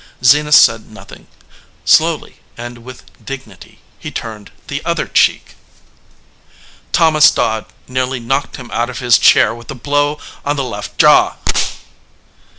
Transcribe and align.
Zenas 0.23 0.55
said 0.57 0.89
nothing. 0.89 1.27
Slowly 1.85 2.37
and 2.57 2.79
with 2.79 3.03
dignity 3.23 3.77
he 3.99 4.09
turned 4.09 4.49
the 4.65 4.83
other 4.83 5.07
cheek. 5.07 5.53
Thomas 6.91 7.29
Dodd 7.29 7.67
nearly 7.87 8.19
knocked 8.19 8.55
him 8.55 8.71
out 8.71 8.89
of 8.89 8.97
his 8.97 9.19
chair 9.19 9.53
with 9.53 9.69
a 9.69 9.75
blow 9.75 10.17
on 10.43 10.55
the 10.55 10.63
left 10.63 10.97
jaw. 10.97 11.35